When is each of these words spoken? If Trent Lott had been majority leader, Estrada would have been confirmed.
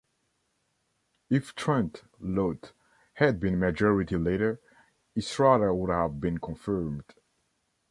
If 1.29 1.53
Trent 1.53 2.01
Lott 2.19 2.73
had 3.13 3.39
been 3.39 3.59
majority 3.59 4.17
leader, 4.17 4.59
Estrada 5.15 5.71
would 5.75 5.91
have 5.91 6.19
been 6.19 6.39
confirmed. 6.39 7.03